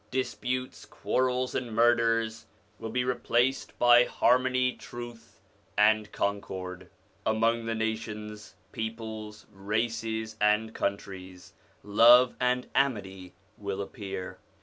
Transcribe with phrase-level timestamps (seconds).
[0.09, 2.47] Disputes, quarrels, and murders
[2.79, 5.39] will be replaced by harmony, truth,
[5.77, 6.89] and concord;
[7.23, 11.53] among the nations, peoples, races, and countries,
[11.83, 14.39] love and amity will appear.